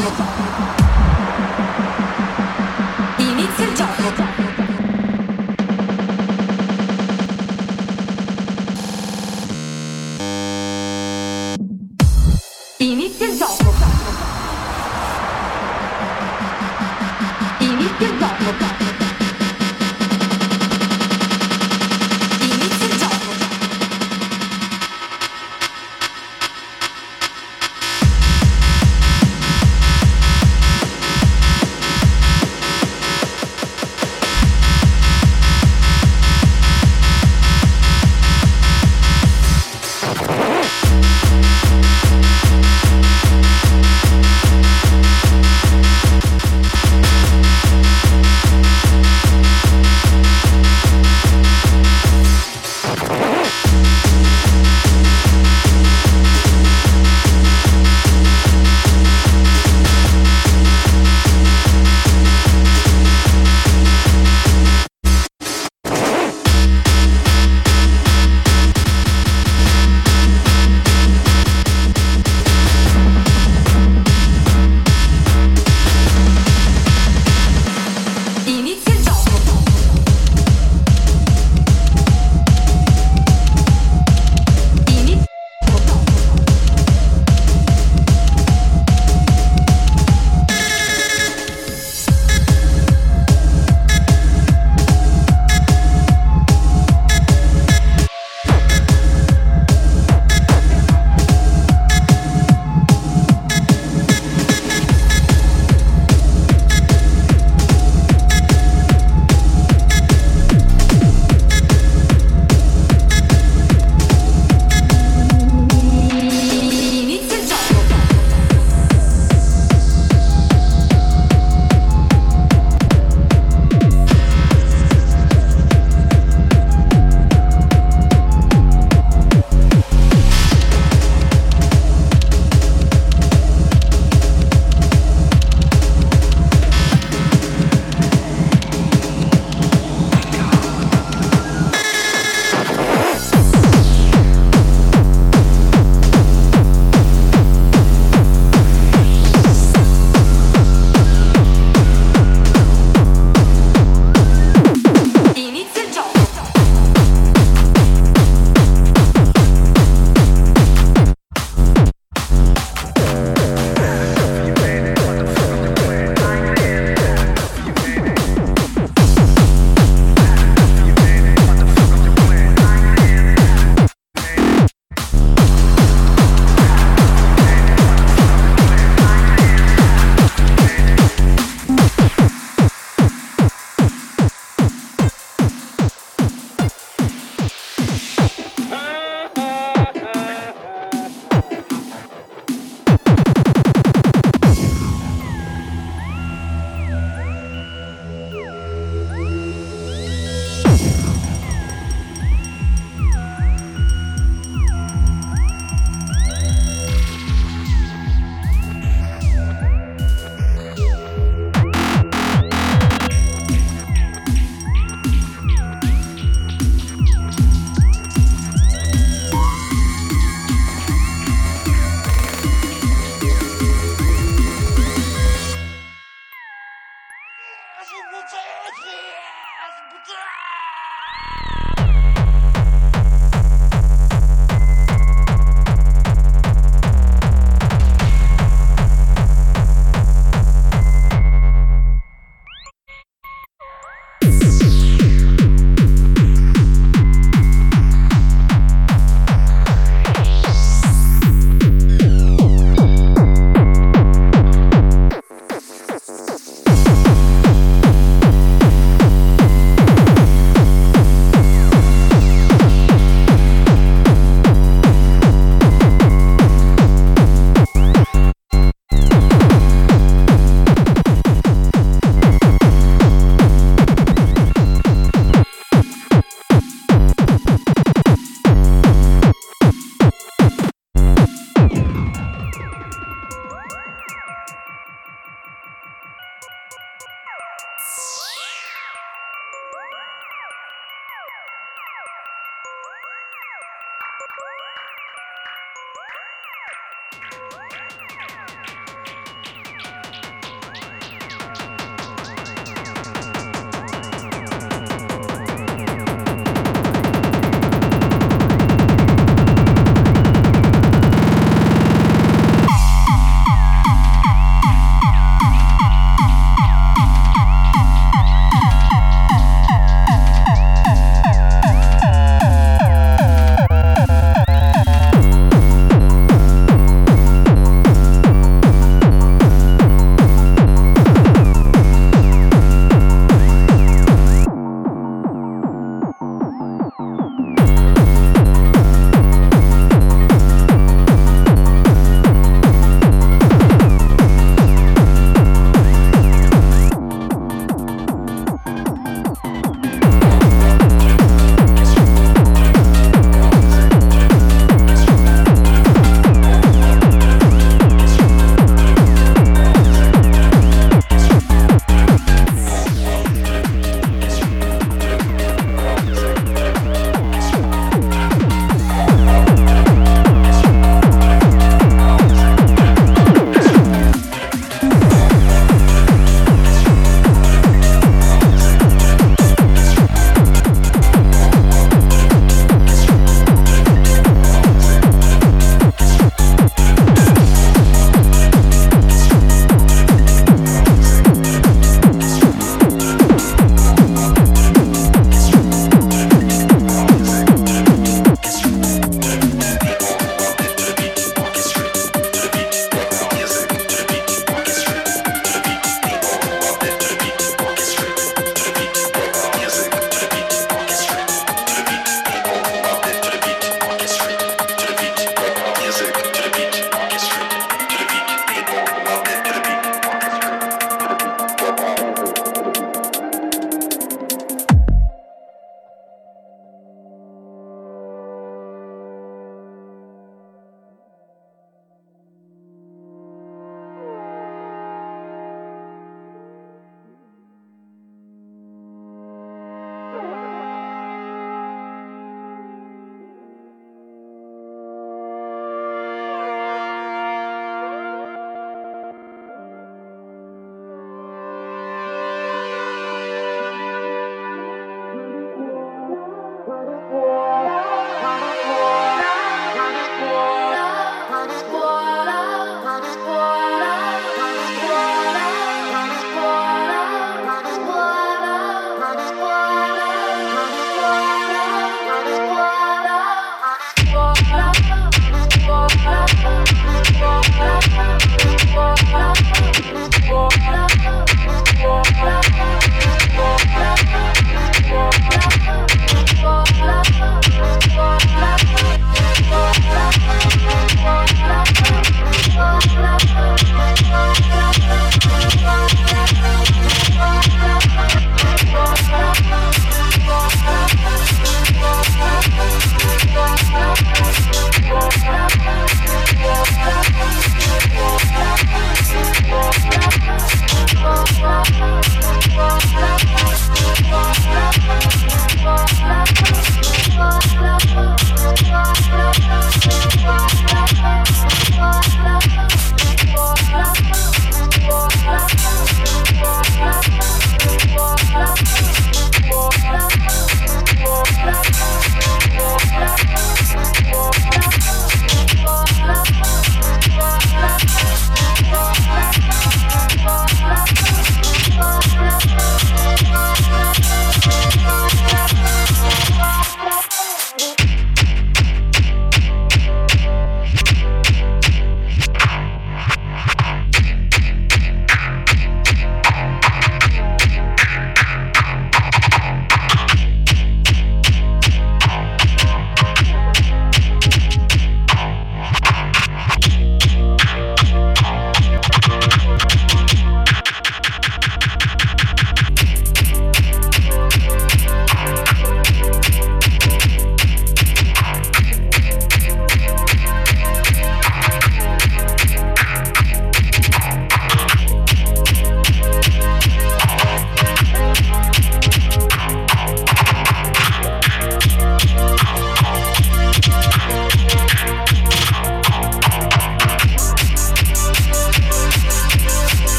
[0.00, 0.29] ちょっと。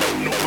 [0.00, 0.45] no, no.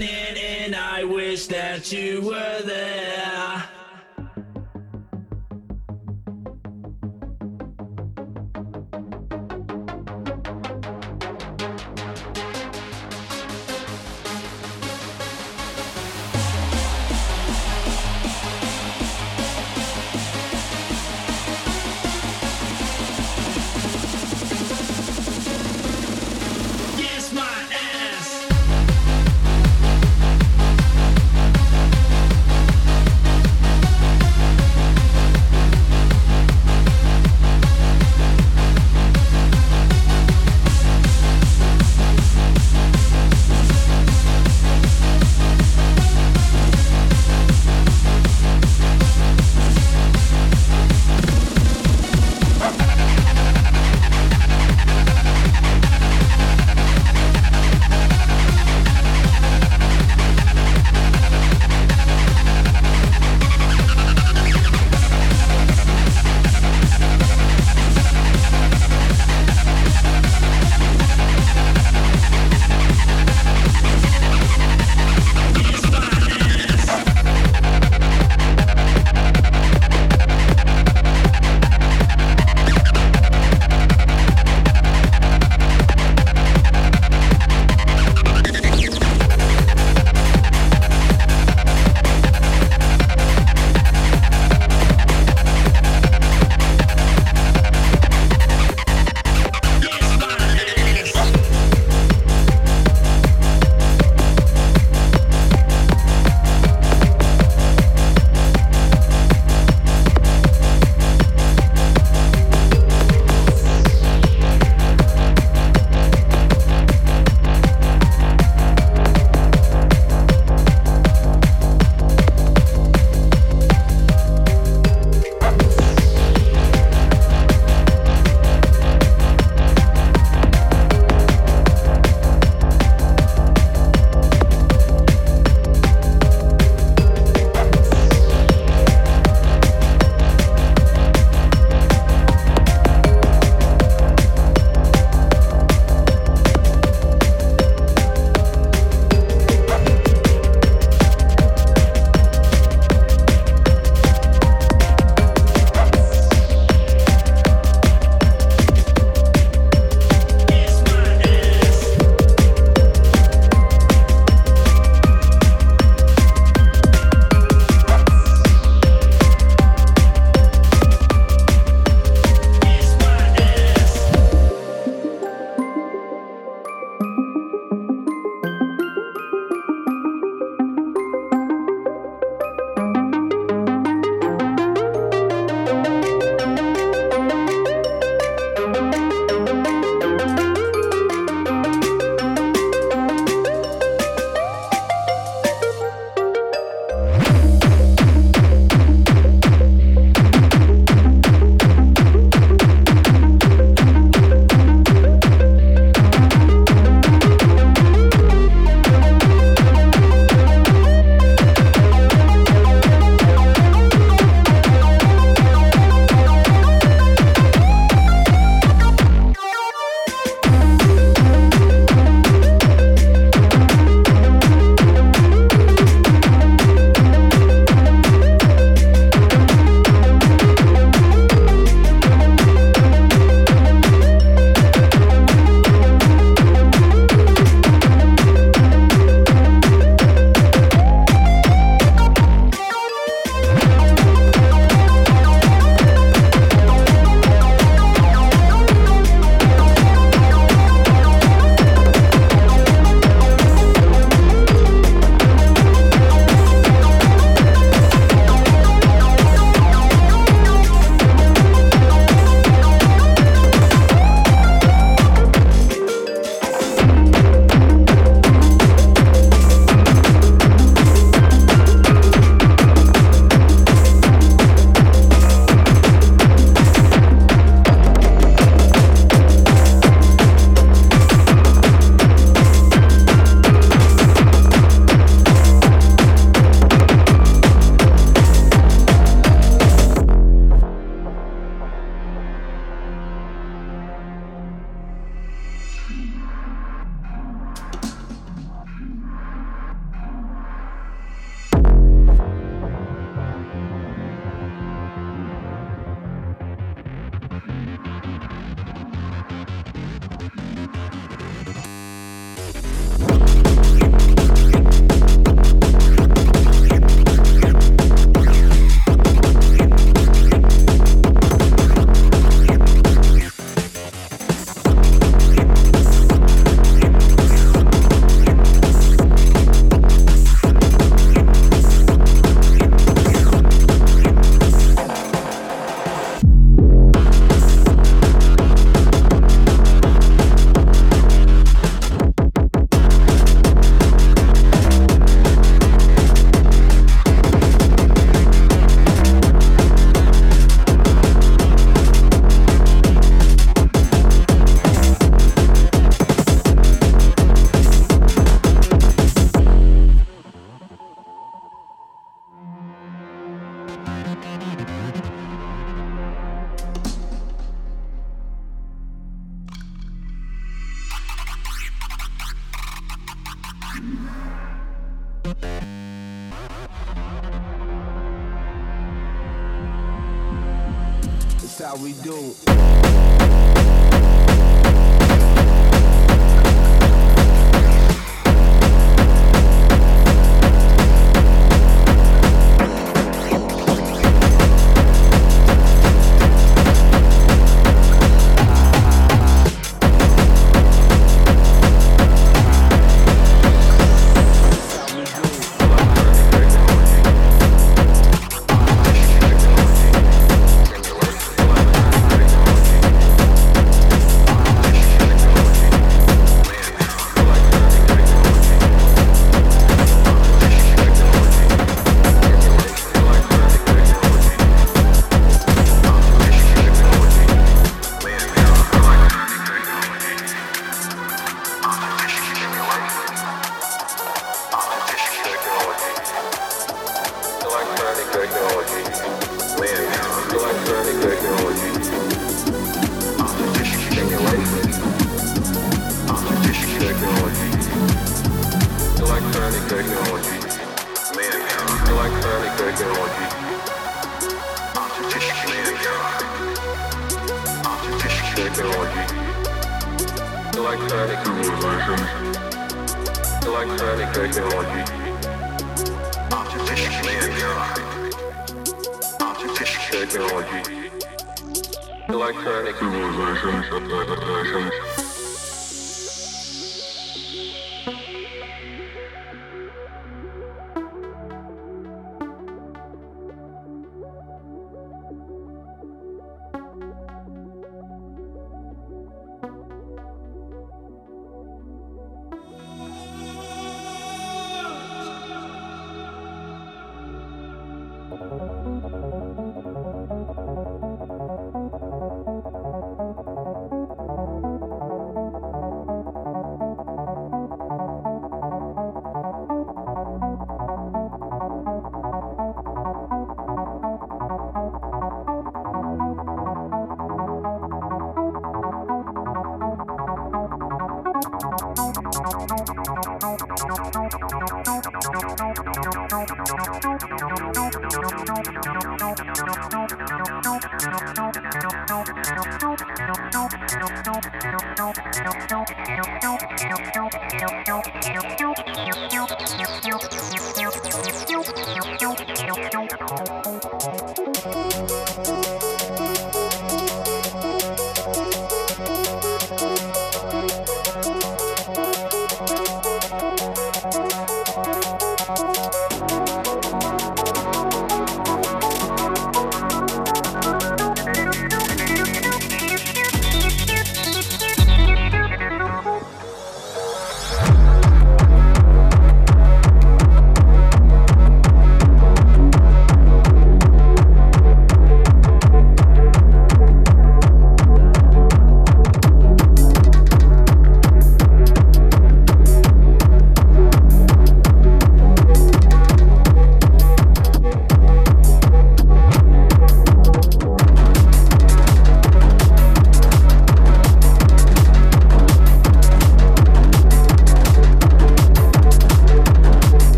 [0.00, 3.63] Yes, were ass.